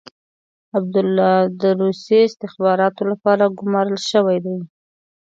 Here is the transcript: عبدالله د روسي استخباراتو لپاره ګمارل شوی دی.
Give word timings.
عبدالله 0.77 1.35
د 1.61 1.63
روسي 1.81 2.19
استخباراتو 2.27 3.01
لپاره 3.11 3.53
ګمارل 3.59 3.99
شوی 4.11 4.37
دی. 4.45 4.57